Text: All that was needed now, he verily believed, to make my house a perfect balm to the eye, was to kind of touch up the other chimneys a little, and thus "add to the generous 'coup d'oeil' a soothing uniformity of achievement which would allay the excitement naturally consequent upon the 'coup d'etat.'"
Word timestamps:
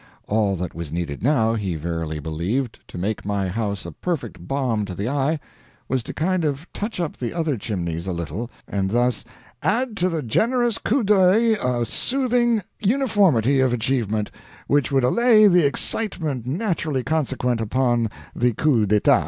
All 0.25 0.55
that 0.55 0.73
was 0.73 0.91
needed 0.91 1.21
now, 1.21 1.53
he 1.53 1.75
verily 1.75 2.17
believed, 2.17 2.79
to 2.87 2.97
make 2.97 3.23
my 3.23 3.49
house 3.49 3.85
a 3.85 3.91
perfect 3.91 4.47
balm 4.47 4.83
to 4.85 4.95
the 4.95 5.07
eye, 5.07 5.39
was 5.87 6.01
to 6.01 6.11
kind 6.11 6.43
of 6.43 6.65
touch 6.73 6.99
up 6.99 7.17
the 7.17 7.33
other 7.35 7.55
chimneys 7.55 8.07
a 8.07 8.11
little, 8.11 8.49
and 8.67 8.89
thus 8.89 9.23
"add 9.61 9.95
to 9.97 10.09
the 10.09 10.23
generous 10.23 10.79
'coup 10.79 11.03
d'oeil' 11.03 11.81
a 11.81 11.85
soothing 11.85 12.63
uniformity 12.79 13.59
of 13.59 13.73
achievement 13.73 14.31
which 14.65 14.91
would 14.91 15.03
allay 15.03 15.45
the 15.47 15.67
excitement 15.67 16.47
naturally 16.47 17.03
consequent 17.03 17.61
upon 17.61 18.09
the 18.35 18.53
'coup 18.53 18.87
d'etat.'" 18.87 19.19